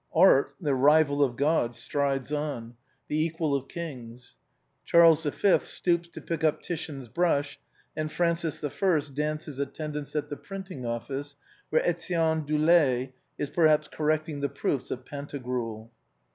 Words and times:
Art, 0.15 0.55
the 0.59 0.73
rival 0.73 1.21
of 1.23 1.35
God, 1.35 1.75
strides 1.75 2.33
on, 2.33 2.73
the 3.07 3.23
equal 3.23 3.53
of 3.53 3.67
kings. 3.67 4.33
Charles 4.83 5.23
V. 5.25 5.59
stoops 5.59 6.09
to 6.09 6.19
pick 6.21 6.43
up 6.43 6.63
Titian's 6.63 7.07
brush, 7.07 7.59
and 7.95 8.11
Francis 8.11 8.63
I. 8.63 8.71
dances 9.13 9.59
attendance 9.59 10.15
at 10.15 10.29
the 10.29 10.37
printing 10.37 10.87
office 10.87 11.35
where 11.69 11.87
Etienne 11.87 12.47
Dolet 12.47 13.13
is 13.37 13.51
perhaps 13.51 13.87
correcting 13.87 14.39
the 14.41 14.49
proofs 14.49 14.89
of" 14.89 15.05
Pantagruel." 15.05 15.91